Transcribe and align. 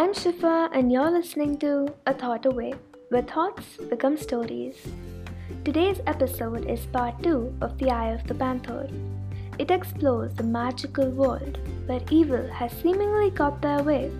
I'm 0.00 0.14
Shifa, 0.14 0.70
and 0.72 0.90
you're 0.90 1.10
listening 1.10 1.58
to 1.58 1.92
A 2.06 2.14
Thought 2.14 2.46
Away, 2.46 2.72
where 3.10 3.20
thoughts 3.20 3.76
become 3.90 4.16
stories. 4.16 4.78
Today's 5.62 6.00
episode 6.06 6.64
is 6.64 6.86
part 6.86 7.22
2 7.22 7.58
of 7.60 7.76
The 7.76 7.90
Eye 7.90 8.12
of 8.12 8.26
the 8.26 8.34
Panther. 8.34 8.88
It 9.58 9.70
explores 9.70 10.32
the 10.32 10.42
magical 10.42 11.10
world 11.10 11.58
where 11.84 12.00
evil 12.10 12.48
has 12.48 12.72
seemingly 12.80 13.28
got 13.28 13.60
their 13.60 13.82
way, 13.82 14.10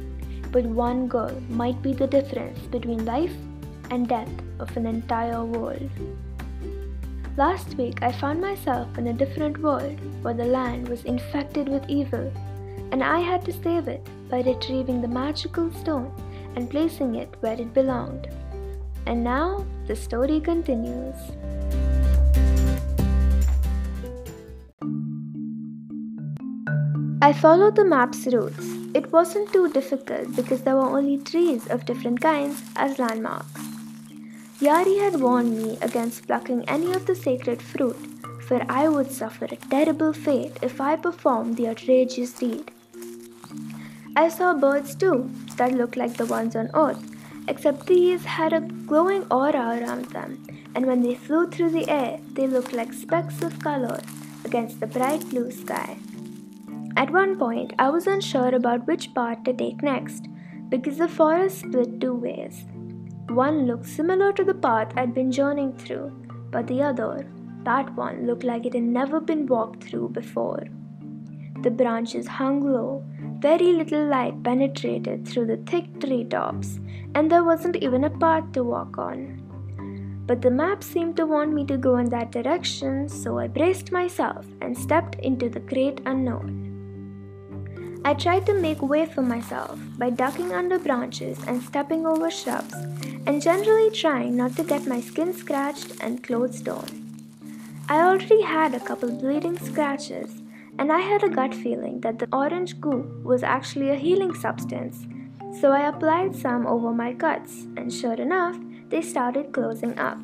but 0.53 0.67
one 0.67 1.09
girl 1.09 1.33
might 1.49 1.81
be 1.81 1.95
the 1.95 2.07
difference 2.07 2.59
between 2.67 3.07
life 3.07 3.33
and 3.91 4.07
death 4.07 4.29
of 4.59 4.77
an 4.77 4.85
entire 4.85 5.47
world. 5.47 5.89
Last 7.39 7.75
week, 7.79 8.03
I 8.03 8.13
found 8.13 8.43
myself 8.43 8.99
in 8.99 9.07
a 9.07 9.15
different 9.15 9.57
world 9.63 9.99
where 10.21 10.35
the 10.35 10.45
land 10.45 10.89
was 10.89 11.07
infected 11.07 11.71
with 11.71 11.89
evil, 11.89 12.31
and 12.93 13.03
I 13.03 13.21
had 13.21 13.45
to 13.45 13.53
save 13.53 13.89
it 13.89 14.07
by 14.29 14.43
retrieving 14.43 15.01
the 15.01 15.09
magical 15.09 15.71
stone 15.73 16.13
and 16.57 16.69
placing 16.69 17.15
it 17.15 17.35
where 17.41 17.61
it 17.61 17.73
belonged. 17.73 18.29
And 19.07 19.25
now 19.25 19.65
the 19.87 19.97
story 19.97 20.41
continues. 20.41 21.17
I 27.23 27.33
followed 27.33 27.77
the 27.77 27.85
map's 27.85 28.27
routes. 28.27 28.67
It 28.95 29.13
wasn't 29.13 29.53
too 29.53 29.71
difficult 29.71 30.35
because 30.35 30.63
there 30.63 30.75
were 30.75 30.97
only 30.99 31.19
trees 31.19 31.67
of 31.69 31.85
different 31.85 32.21
kinds 32.21 32.63
as 32.77 32.99
landmarks. 32.99 33.61
Yari 34.61 34.99
had 35.01 35.21
warned 35.21 35.57
me 35.57 35.79
against 35.81 36.27
plucking 36.27 36.69
any 36.69 36.93
of 36.93 37.07
the 37.07 37.15
sacred 37.15 37.63
fruit, 37.63 37.97
for 38.43 38.65
I 38.69 38.89
would 38.89 39.11
suffer 39.11 39.45
a 39.45 39.57
terrible 39.57 40.13
fate 40.13 40.59
if 40.61 40.81
I 40.81 40.97
performed 40.97 41.57
the 41.57 41.69
outrageous 41.69 42.33
deed. 42.33 42.73
I 44.17 44.29
saw 44.29 44.55
birds 44.55 44.95
too 44.95 45.31
that 45.57 45.73
looked 45.73 45.97
like 45.97 46.17
the 46.17 46.27
ones 46.27 46.57
on 46.57 46.71
Earth, 46.75 47.03
except 47.47 47.87
these 47.87 48.25
had 48.25 48.53
a 48.53 48.61
glowing 48.61 49.25
aura 49.31 49.79
around 49.81 50.07
them, 50.07 50.45
and 50.75 50.87
when 50.87 51.01
they 51.01 51.15
flew 51.15 51.49
through 51.49 51.71
the 51.71 51.89
air, 51.89 52.19
they 52.33 52.47
looked 52.47 52.73
like 52.73 52.93
specks 52.93 53.41
of 53.43 53.59
color 53.61 54.01
against 54.45 54.81
the 54.81 54.87
bright 54.87 55.29
blue 55.31 55.51
sky. 55.51 55.97
At 56.97 57.13
one 57.13 57.39
point, 57.39 57.73
I 57.79 57.89
was 57.91 58.07
unsure 58.07 58.55
about 58.55 58.87
which 58.87 59.15
path 59.15 59.45
to 59.45 59.53
take 59.53 59.83
next 59.83 60.27
because 60.69 60.99
the 60.99 61.09
forest 61.09 61.61
split 61.61 62.01
two 62.01 62.15
ways. 62.15 62.65
One 63.29 63.67
looked 63.67 63.87
similar 63.87 64.33
to 64.33 64.45
the 64.45 64.55
path 64.55 64.93
I'd 64.97 65.15
been 65.15 65.31
journeying 65.31 65.75
through, 65.75 66.11
but 66.51 66.67
the 66.67 66.83
other, 66.83 67.31
that 67.63 67.95
one, 67.95 68.27
looked 68.27 68.43
like 68.43 68.67
it 68.67 68.75
had 68.75 68.83
never 68.83 69.21
been 69.21 69.47
walked 69.47 69.85
through 69.85 70.09
before. 70.09 70.65
The 71.63 71.71
branches 71.71 72.27
hung 72.27 72.61
low, 72.65 73.05
very 73.41 73.73
little 73.73 74.07
light 74.07 74.43
penetrated 74.43 75.27
through 75.27 75.47
the 75.47 75.57
thick 75.59 76.01
tree 76.01 76.25
tops, 76.25 76.79
and 77.15 77.31
there 77.31 77.45
wasn't 77.45 77.77
even 77.77 78.05
a 78.05 78.11
path 78.11 78.53
to 78.53 78.63
walk 78.63 78.99
on. 78.99 79.43
But 80.27 80.43
the 80.43 80.51
map 80.51 80.85
seemed 80.85 81.17
to 81.17 81.27
want 81.27 81.53
me 81.53 81.65
to 81.67 81.77
go 81.77 81.97
in 81.97 82.11
that 82.11 82.31
direction, 82.31 83.09
so 83.09 83.39
I 83.39 83.49
braced 83.49 83.91
myself 83.91 84.47
and 84.61 84.77
stepped 84.77 85.17
into 85.17 85.49
the 85.49 85.61
great 85.61 86.01
unknown. 86.07 86.69
I 88.05 88.15
tried 88.15 88.47
to 88.47 88.55
make 88.55 88.81
way 88.81 89.07
for 89.07 89.23
myself 89.23 89.79
by 89.99 90.11
ducking 90.11 90.53
under 90.53 90.79
branches 90.79 91.39
and 91.47 91.63
stepping 91.63 92.07
over 92.07 92.31
shrubs, 92.31 92.75
and 93.27 93.43
generally 93.43 93.91
trying 93.91 94.37
not 94.37 94.57
to 94.57 94.65
get 94.65 94.87
my 94.87 95.01
skin 95.01 95.33
scratched 95.35 95.95
and 96.01 96.23
clothes 96.23 96.63
torn. 96.63 97.07
I 97.89 98.03
already 98.03 98.43
had 98.43 98.75
a 98.75 98.81
couple 98.81 99.11
bleeding 99.11 99.59
scratches, 99.59 100.40
and 100.81 100.91
I 100.91 101.01
had 101.01 101.23
a 101.23 101.29
gut 101.29 101.55
feeling 101.55 102.01
that 102.01 102.19
the 102.19 102.29
orange 102.33 102.81
goo 102.81 103.21
was 103.23 103.43
actually 103.43 103.91
a 103.91 103.97
healing 103.97 104.33
substance, 104.35 105.07
so 105.61 105.73
I 105.73 105.87
applied 105.87 106.35
some 106.35 106.67
over 106.67 106.91
my 106.91 107.13
cuts, 107.13 107.67
and 107.77 107.93
sure 107.93 108.15
enough, 108.15 108.57
they 108.89 109.03
started 109.03 109.53
closing 109.53 109.99
up. 109.99 110.19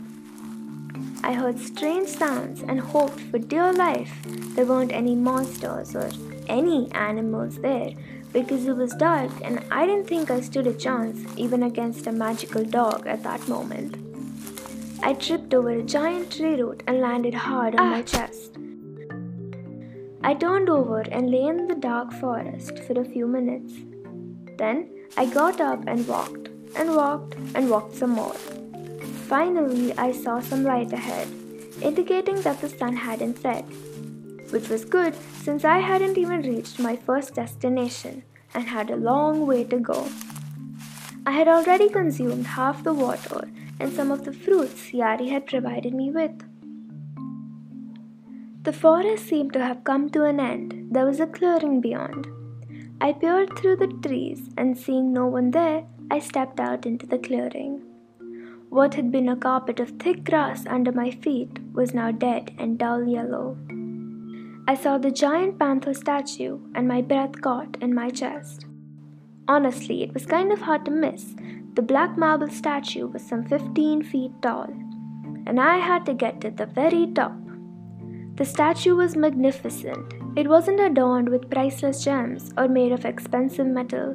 I 1.23 1.35
heard 1.35 1.59
strange 1.59 2.09
sounds 2.09 2.63
and 2.63 2.81
hoped 2.81 3.21
for 3.21 3.39
dear 3.39 3.71
life 3.73 4.15
there 4.55 4.65
weren't 4.65 4.93
any 4.93 5.15
monsters 5.15 5.95
or 5.95 6.09
any 6.49 6.91
animals 6.93 7.59
there 7.59 7.91
because 8.33 8.67
it 8.67 8.77
was 8.77 8.95
dark 8.95 9.33
and 9.43 9.63
I 9.71 9.85
didn't 9.87 10.07
think 10.07 10.31
I 10.31 10.41
stood 10.41 10.67
a 10.67 10.73
chance 10.73 11.19
even 11.37 11.65
against 11.65 12.07
a 12.07 12.13
magical 12.13 12.65
dog 12.65 13.07
at 13.07 13.23
that 13.25 13.47
moment. 13.49 13.97
I 15.03 15.15
tripped 15.15 15.53
over 15.53 15.71
a 15.71 15.83
giant 15.83 16.33
tree 16.33 16.55
root 16.55 16.83
and 16.87 17.01
landed 17.01 17.35
hard 17.35 17.75
on 17.75 17.87
ah. 17.87 17.91
my 17.91 18.03
chest. 18.03 18.57
I 20.29 20.35
turned 20.35 20.69
over 20.69 21.01
and 21.01 21.31
lay 21.31 21.45
in 21.45 21.67
the 21.69 21.75
dark 21.75 22.13
forest 22.21 22.79
for 22.81 23.01
a 23.01 23.05
few 23.05 23.27
minutes. 23.27 23.73
Then 24.59 24.89
I 25.17 25.27
got 25.27 25.61
up 25.61 25.85
and 25.87 26.07
walked, 26.09 26.49
and 26.75 26.97
walked, 26.97 27.37
and 27.55 27.71
walked 27.71 27.95
some 27.95 28.11
more. 28.11 28.35
Finally, 29.35 29.93
I 29.97 30.13
saw 30.13 30.41
some 30.41 30.65
light 30.65 30.93
ahead, 30.93 31.29
indicating 31.81 32.41
that 32.43 32.61
the 32.61 32.69
sun 32.69 32.97
hadn't 32.97 33.39
set 33.39 33.65
which 34.51 34.69
was 34.69 34.85
good 34.85 35.15
since 35.43 35.65
I 35.65 35.79
hadn't 35.79 36.19
even 36.19 36.43
reached 36.43 36.79
my 36.79 36.97
first 36.97 37.35
destination 37.35 38.23
and 38.55 38.65
had 38.65 38.91
a 38.91 38.97
long 38.97 39.47
way 39.47 39.65
to 39.65 39.79
go. 39.79 40.09
I 41.27 41.33
had 41.33 41.49
already 41.49 41.89
consumed 41.89 42.47
half 42.47 42.85
the 42.85 42.95
water 42.95 43.49
and 43.81 43.93
some 43.93 44.11
of 44.11 44.25
the 44.25 44.33
fruits 44.33 44.93
Yari 44.93 45.29
had 45.31 45.47
provided 45.47 45.93
me 45.93 46.11
with. 46.11 46.33
The 48.67 48.73
forest 48.73 49.29
seemed 49.29 49.53
to 49.53 49.65
have 49.65 49.85
come 49.85 50.11
to 50.11 50.25
an 50.25 50.41
end. 50.41 50.89
There 50.91 51.07
was 51.07 51.21
a 51.21 51.29
clearing 51.29 51.81
beyond. 51.81 52.27
I 53.01 53.13
peered 53.13 53.57
through 53.57 53.77
the 53.77 53.97
trees 54.03 54.51
and 54.57 54.77
seeing 54.77 55.13
no 55.13 55.25
one 55.27 55.53
there, 55.53 55.85
I 56.11 56.19
stepped 56.19 56.59
out 56.59 56.85
into 56.85 57.07
the 57.07 57.19
clearing. 57.19 57.83
What 58.69 58.95
had 58.95 59.13
been 59.13 59.29
a 59.29 59.37
carpet 59.37 59.79
of 59.79 59.91
thick 59.91 60.25
grass 60.25 60.67
under 60.67 60.91
my 60.91 61.13
feet 61.13 61.61
was 61.75 61.95
now 61.95 62.11
dead 62.11 62.57
and 62.59 62.77
dull 62.77 63.07
yellow. 63.07 63.57
I 64.67 64.75
saw 64.75 64.99
the 64.99 65.13
giant 65.13 65.61
panther 65.61 65.95
statue, 65.95 66.59
and 66.75 66.89
my 66.89 67.03
breath 67.03 67.41
caught 67.41 67.81
in 67.81 67.95
my 67.95 68.11
chest. 68.11 68.67
Honestly, 69.47 70.03
it 70.03 70.13
was 70.13 70.27
kind 70.27 70.51
of 70.51 70.63
hard 70.63 70.85
to 70.87 70.91
miss. 70.91 71.37
The 71.75 71.83
black 71.83 72.19
marble 72.19 72.49
statue 72.49 73.07
was 73.07 73.23
some 73.23 73.45
15 73.45 74.03
feet 74.03 74.33
tall, 74.43 74.67
and 75.47 75.61
I 75.61 75.77
had 75.77 76.05
to 76.07 76.15
get 76.15 76.41
to 76.41 76.51
the 76.51 76.67
very 76.67 77.07
top. 77.15 77.46
The 78.37 78.45
statue 78.45 78.95
was 78.95 79.17
magnificent. 79.17 80.13
It 80.37 80.47
wasn't 80.47 80.81
adorned 80.81 81.31
with 81.31 81.51
priceless 81.51 82.05
gems 82.05 82.53
or 82.59 82.69
made 82.69 82.93
of 82.93 83.07
expensive 83.07 83.67
metal. 83.67 84.15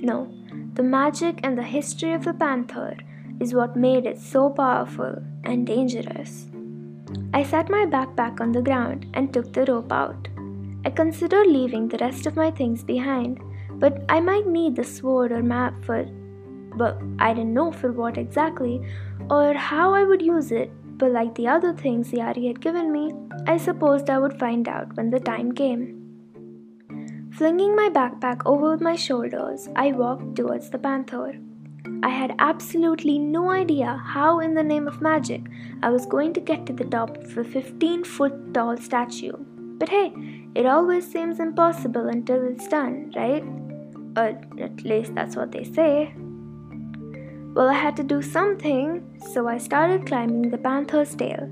No, 0.00 0.32
the 0.72 0.82
magic 0.82 1.40
and 1.42 1.58
the 1.58 1.62
history 1.62 2.14
of 2.14 2.24
the 2.24 2.32
panther 2.32 2.96
is 3.40 3.52
what 3.52 3.76
made 3.76 4.06
it 4.06 4.18
so 4.18 4.48
powerful 4.48 5.22
and 5.44 5.66
dangerous. 5.66 6.46
I 7.34 7.42
set 7.42 7.68
my 7.68 7.84
backpack 7.84 8.40
on 8.40 8.52
the 8.52 8.62
ground 8.62 9.06
and 9.12 9.34
took 9.34 9.52
the 9.52 9.66
rope 9.66 9.92
out. 9.92 10.28
I 10.86 10.90
considered 10.90 11.46
leaving 11.46 11.88
the 11.88 11.98
rest 11.98 12.24
of 12.24 12.36
my 12.36 12.50
things 12.50 12.82
behind, 12.82 13.38
but 13.74 14.02
I 14.08 14.20
might 14.20 14.46
need 14.46 14.76
the 14.76 14.84
sword 14.84 15.30
or 15.30 15.42
map 15.42 15.74
for. 15.84 16.06
Well, 16.76 16.98
I 17.18 17.34
didn't 17.34 17.52
know 17.52 17.70
for 17.70 17.92
what 17.92 18.16
exactly, 18.16 18.80
or 19.28 19.52
how 19.52 19.92
I 19.92 20.04
would 20.04 20.22
use 20.22 20.52
it, 20.52 20.70
but 20.96 21.10
like 21.10 21.34
the 21.34 21.48
other 21.48 21.72
things 21.72 22.12
Yari 22.12 22.46
had 22.46 22.60
given 22.60 22.92
me, 22.92 23.12
I 23.48 23.56
supposed 23.56 24.10
I 24.10 24.18
would 24.18 24.38
find 24.38 24.68
out 24.68 24.94
when 24.94 25.08
the 25.08 25.18
time 25.18 25.52
came. 25.52 25.94
Flinging 27.32 27.74
my 27.74 27.88
backpack 27.88 28.42
over 28.44 28.76
my 28.76 28.94
shoulders, 28.94 29.70
I 29.74 29.92
walked 29.92 30.36
towards 30.36 30.68
the 30.68 30.78
panther. 30.78 31.32
I 32.02 32.10
had 32.10 32.34
absolutely 32.40 33.18
no 33.18 33.50
idea 33.50 34.02
how, 34.04 34.40
in 34.40 34.52
the 34.52 34.62
name 34.62 34.86
of 34.86 35.00
magic, 35.00 35.40
I 35.82 35.88
was 35.88 36.04
going 36.04 36.34
to 36.34 36.40
get 36.40 36.66
to 36.66 36.74
the 36.74 36.84
top 36.84 37.16
of 37.16 37.38
a 37.38 37.42
15 37.42 38.04
foot 38.04 38.52
tall 38.52 38.76
statue. 38.76 39.32
But 39.78 39.88
hey, 39.88 40.12
it 40.54 40.66
always 40.66 41.10
seems 41.10 41.40
impossible 41.40 42.06
until 42.08 42.46
it's 42.46 42.68
done, 42.68 43.12
right? 43.16 43.44
Or 44.14 44.38
at 44.62 44.84
least 44.84 45.14
that's 45.14 45.36
what 45.36 45.52
they 45.52 45.64
say. 45.64 46.12
Well, 47.54 47.68
I 47.68 47.74
had 47.74 47.96
to 47.96 48.04
do 48.04 48.20
something, 48.20 49.02
so 49.32 49.48
I 49.48 49.56
started 49.56 50.06
climbing 50.06 50.50
the 50.50 50.58
panther's 50.58 51.14
tail. 51.14 51.50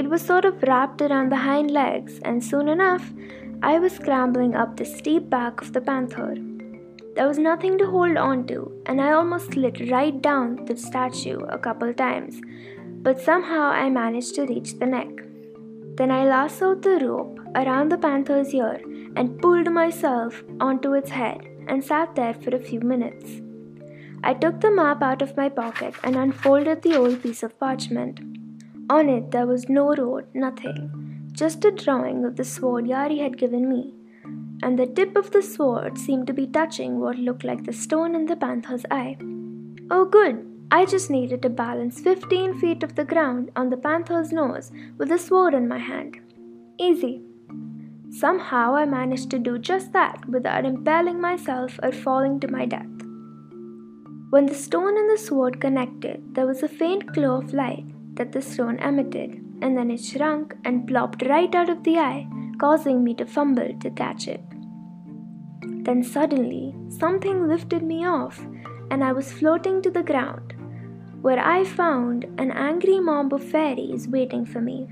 It 0.00 0.08
was 0.08 0.22
sort 0.22 0.44
of 0.44 0.62
wrapped 0.62 1.02
around 1.02 1.32
the 1.32 1.44
hind 1.44 1.72
legs, 1.72 2.20
and 2.24 2.42
soon 2.48 2.68
enough, 2.68 3.12
I 3.64 3.80
was 3.80 3.94
scrambling 3.94 4.54
up 4.54 4.76
the 4.76 4.84
steep 4.84 5.28
back 5.28 5.60
of 5.60 5.72
the 5.72 5.80
panther. 5.80 6.36
There 7.16 7.26
was 7.26 7.40
nothing 7.46 7.78
to 7.78 7.86
hold 7.86 8.16
on 8.16 8.46
to, 8.46 8.60
and 8.86 9.00
I 9.00 9.10
almost 9.10 9.54
slid 9.54 9.90
right 9.90 10.22
down 10.22 10.66
the 10.66 10.76
statue 10.76 11.40
a 11.56 11.58
couple 11.58 11.92
times, 11.92 12.40
but 13.08 13.20
somehow 13.20 13.64
I 13.80 13.90
managed 13.90 14.36
to 14.36 14.46
reach 14.46 14.78
the 14.78 14.86
neck. 14.86 15.10
Then 15.96 16.12
I 16.12 16.22
lassoed 16.26 16.82
the 16.82 17.00
rope 17.04 17.40
around 17.56 17.90
the 17.90 17.98
panther's 17.98 18.54
ear 18.54 18.80
and 19.16 19.42
pulled 19.42 19.72
myself 19.72 20.44
onto 20.60 20.92
its 20.92 21.10
head 21.10 21.40
and 21.66 21.82
sat 21.82 22.14
there 22.14 22.34
for 22.34 22.54
a 22.54 22.66
few 22.70 22.78
minutes. 22.78 23.40
I 24.22 24.34
took 24.34 24.60
the 24.60 24.70
map 24.70 25.02
out 25.02 25.22
of 25.22 25.36
my 25.36 25.48
pocket 25.48 25.94
and 26.04 26.14
unfolded 26.14 26.82
the 26.82 26.96
old 26.96 27.20
piece 27.20 27.42
of 27.42 27.58
parchment. 27.58 28.27
On 28.90 29.08
it 29.08 29.30
there 29.30 29.46
was 29.46 29.68
no 29.68 29.94
road, 29.94 30.26
nothing, 30.32 31.28
just 31.32 31.64
a 31.64 31.70
drawing 31.70 32.24
of 32.24 32.36
the 32.36 32.44
sword 32.44 32.86
Yari 32.86 33.20
had 33.20 33.36
given 33.36 33.68
me. 33.68 33.94
and 34.62 34.78
the 34.78 34.86
tip 34.86 35.16
of 35.16 35.30
the 35.30 35.42
sword 35.42 35.98
seemed 35.98 36.26
to 36.26 36.32
be 36.32 36.46
touching 36.46 36.98
what 37.00 37.16
looked 37.16 37.44
like 37.44 37.64
the 37.64 37.72
stone 37.72 38.14
in 38.14 38.26
the 38.26 38.36
panther's 38.36 38.84
eye. 38.90 39.16
Oh, 39.90 40.04
good! 40.04 40.44
I 40.70 40.84
just 40.84 41.10
needed 41.10 41.42
to 41.42 41.48
balance 41.48 42.00
15 42.00 42.58
feet 42.60 42.82
of 42.82 42.94
the 42.94 43.04
ground 43.04 43.50
on 43.56 43.70
the 43.70 43.76
panther's 43.76 44.32
nose 44.32 44.70
with 44.98 45.08
the 45.08 45.18
sword 45.18 45.54
in 45.54 45.68
my 45.68 45.78
hand. 45.78 46.18
Easy. 46.78 47.22
Somehow 48.10 48.74
I 48.74 48.84
managed 48.84 49.30
to 49.30 49.38
do 49.38 49.58
just 49.58 49.92
that 49.92 50.28
without 50.28 50.66
impaling 50.66 51.20
myself 51.20 51.78
or 51.82 51.92
falling 51.92 52.40
to 52.40 52.48
my 52.48 52.66
death. 52.66 52.86
When 54.30 54.46
the 54.46 54.54
stone 54.54 54.98
and 54.98 55.10
the 55.10 55.18
sword 55.18 55.60
connected, 55.60 56.34
there 56.34 56.46
was 56.46 56.62
a 56.62 56.68
faint 56.68 57.06
glow 57.12 57.36
of 57.38 57.54
light 57.54 57.86
that 58.18 58.32
the 58.32 58.42
stone 58.42 58.78
emitted, 58.80 59.40
and 59.62 59.76
then 59.76 59.90
it 59.90 60.04
shrunk 60.04 60.54
and 60.64 60.86
plopped 60.86 61.22
right 61.26 61.54
out 61.54 61.70
of 61.70 61.82
the 61.84 61.96
eye, 61.98 62.28
causing 62.58 63.02
me 63.02 63.14
to 63.14 63.24
fumble 63.24 63.72
to 63.80 63.90
catch 63.90 64.28
it. 64.28 64.42
Then 65.62 66.02
suddenly, 66.02 66.74
something 66.90 67.48
lifted 67.48 67.82
me 67.82 68.04
off, 68.04 68.44
and 68.90 69.02
I 69.02 69.12
was 69.12 69.32
floating 69.32 69.80
to 69.82 69.90
the 69.90 70.02
ground, 70.02 70.54
where 71.22 71.38
I 71.38 71.64
found 71.64 72.24
an 72.38 72.50
angry 72.50 73.00
mob 73.00 73.32
of 73.32 73.42
fairies 73.42 74.08
waiting 74.08 74.44
for 74.44 74.60
me. 74.60 74.88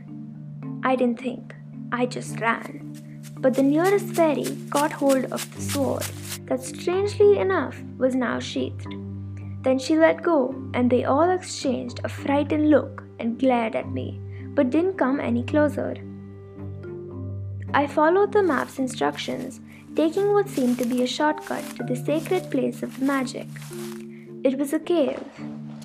I 0.82 0.96
didn't 0.96 1.20
think, 1.20 1.54
I 1.92 2.06
just 2.06 2.40
ran. 2.40 2.92
But 3.38 3.54
the 3.54 3.62
nearest 3.62 4.06
fairy 4.14 4.56
caught 4.70 4.92
hold 4.92 5.26
of 5.26 5.54
the 5.54 5.60
sword 5.60 6.06
that, 6.46 6.62
strangely 6.62 7.38
enough, 7.38 7.76
was 7.98 8.14
now 8.14 8.38
sheathed. 8.38 8.94
Then 9.62 9.78
she 9.78 9.96
let 9.98 10.22
go, 10.22 10.54
and 10.74 10.88
they 10.88 11.04
all 11.04 11.28
exchanged 11.30 12.00
a 12.04 12.08
frightened 12.08 12.70
look 12.70 13.05
and 13.18 13.38
glared 13.38 13.74
at 13.74 13.90
me, 13.90 14.20
but 14.54 14.70
didn't 14.70 14.98
come 14.98 15.20
any 15.20 15.42
closer. 15.42 15.96
I 17.74 17.86
followed 17.86 18.32
the 18.32 18.42
map's 18.42 18.78
instructions, 18.78 19.60
taking 19.94 20.32
what 20.32 20.48
seemed 20.48 20.78
to 20.78 20.86
be 20.86 21.02
a 21.02 21.06
shortcut 21.06 21.64
to 21.76 21.84
the 21.84 21.96
sacred 21.96 22.50
place 22.50 22.82
of 22.82 23.02
magic. 23.02 23.48
It 24.44 24.58
was 24.58 24.72
a 24.72 24.78
cave, 24.78 25.22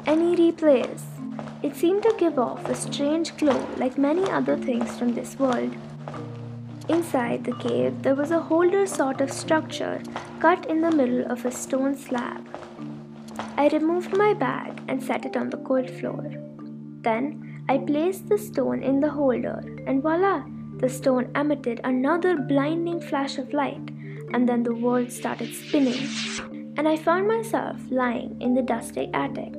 an 0.06 0.22
eerie 0.22 0.52
place. 0.52 1.06
It 1.64 1.76
seemed 1.76 2.04
to 2.04 2.16
give 2.18 2.38
off 2.40 2.68
a 2.68 2.76
strange 2.76 3.36
glow 3.38 3.68
like 3.78 3.98
many 3.98 4.30
other 4.30 4.58
things 4.58 4.98
from 4.98 5.14
this 5.14 5.38
world. 5.38 5.76
Inside 6.90 7.44
the 7.44 7.56
cave, 7.56 8.02
there 8.02 8.16
was 8.16 8.32
a 8.32 8.40
holder 8.40 8.86
sort 8.86 9.22
of 9.22 9.32
structure 9.32 10.02
cut 10.40 10.66
in 10.66 10.82
the 10.82 10.92
middle 10.92 11.32
of 11.32 11.46
a 11.46 11.52
stone 11.52 11.96
slab. 11.96 12.46
I 13.58 13.68
removed 13.68 14.18
my 14.18 14.34
bag 14.34 14.82
and 14.88 15.02
set 15.02 15.26
it 15.26 15.38
on 15.38 15.50
the 15.50 15.58
cold 15.58 15.90
floor. 15.90 16.41
Then 17.02 17.64
I 17.70 17.78
placed 17.78 18.30
the 18.30 18.38
stone 18.38 18.84
in 18.84 19.00
the 19.00 19.10
holder, 19.10 19.62
and 19.88 20.02
voila! 20.02 20.44
The 20.78 20.90
stone 20.90 21.32
emitted 21.36 21.82
another 21.84 22.38
blinding 22.38 23.02
flash 23.02 23.38
of 23.38 23.54
light, 23.54 23.92
and 24.34 24.48
then 24.48 24.64
the 24.64 24.76
world 24.76 25.12
started 25.12 25.54
spinning, 25.54 26.08
and 26.78 26.88
I 26.88 26.96
found 26.98 27.28
myself 27.28 27.80
lying 27.90 28.42
in 28.42 28.54
the 28.54 28.62
dusty 28.62 29.10
attic. 29.14 29.54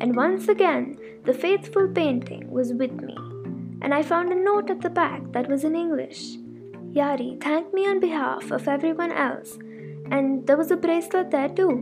And 0.00 0.16
once 0.16 0.48
again, 0.48 0.98
the 1.24 1.32
faithful 1.34 1.88
painting 1.88 2.50
was 2.50 2.72
with 2.72 2.92
me 2.92 3.16
and 3.84 3.92
I 3.92 4.02
found 4.02 4.32
a 4.32 4.34
note 4.34 4.70
at 4.70 4.80
the 4.80 4.88
back 4.88 5.20
that 5.32 5.48
was 5.48 5.62
in 5.62 5.76
English. 5.76 6.38
Yari 6.98 7.38
thanked 7.42 7.74
me 7.74 7.86
on 7.86 8.00
behalf 8.00 8.50
of 8.50 8.66
everyone 8.66 9.12
else, 9.12 9.58
and 10.10 10.46
there 10.46 10.56
was 10.56 10.70
a 10.70 10.76
bracelet 10.76 11.30
there 11.30 11.50
too. 11.50 11.74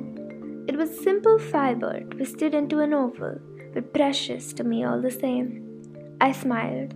It 0.67 0.77
was 0.77 1.05
simple 1.05 1.39
fiber 1.39 2.01
twisted 2.11 2.55
into 2.55 2.81
an 2.81 2.93
oval, 2.93 3.39
but 3.73 3.93
precious 3.93 4.53
to 4.55 4.65
me 4.65 4.85
all 4.85 5.01
the 5.01 5.11
same. 5.11 5.69
I 6.21 6.33
smiled, 6.33 6.95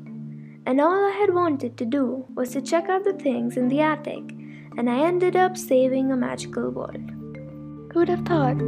and 0.66 0.80
all 0.80 1.04
I 1.04 1.16
had 1.18 1.34
wanted 1.34 1.76
to 1.78 1.84
do 1.84 2.26
was 2.34 2.50
to 2.50 2.62
check 2.62 2.88
out 2.88 3.04
the 3.04 3.12
things 3.12 3.56
in 3.56 3.68
the 3.68 3.80
attic, 3.80 4.22
and 4.76 4.90
I 4.90 5.00
ended 5.00 5.36
up 5.36 5.56
saving 5.56 6.12
a 6.12 6.16
magical 6.16 6.70
world. 6.70 7.10
Who'd 7.92 8.08
have 8.08 8.26
thought? 8.26 8.60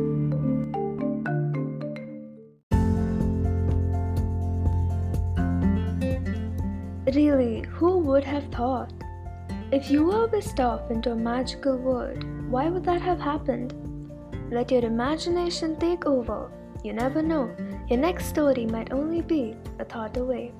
Really, 7.15 7.63
who 7.63 7.99
would 7.99 8.25
have 8.25 8.45
thought? 8.53 8.93
If 9.71 9.91
you 9.91 10.05
were 10.05 10.29
whisked 10.29 10.61
off 10.61 10.91
into 10.91 11.13
a 11.13 11.17
magical 11.17 11.77
world, 11.77 12.25
why 12.51 12.69
would 12.69 12.85
that 12.85 13.01
have 13.03 13.21
happened? 13.21 13.75
Let 14.51 14.71
your 14.71 14.85
imagination 14.85 15.77
take 15.77 16.07
over. 16.07 16.51
You 16.83 16.95
never 16.95 17.23
know, 17.23 17.55
your 17.89 17.99
next 17.99 18.27
story 18.27 18.67
might 18.67 18.93
only 18.93 19.23
be 19.23 19.57
a 19.79 19.85
thought 19.85 20.17
away. 20.17 20.53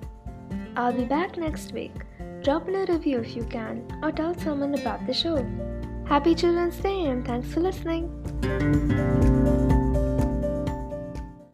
I'll 0.77 0.93
be 0.93 1.05
back 1.05 1.37
next 1.37 1.73
week. 1.73 1.93
Drop 2.43 2.69
in 2.69 2.75
a 2.75 2.87
review 2.87 3.21
if 3.21 3.37
you 3.37 3.45
can, 3.45 3.87
or 4.03 4.13
tell 4.13 4.35
someone 4.39 4.75
about 4.75 5.07
the 5.07 5.13
show. 5.13 5.45
Happy 6.07 6.35
Children's 6.35 6.77
Day 6.79 7.07
and 7.07 7.27
thanks 7.27 7.53
for 7.53 7.61
listening. 7.61 8.09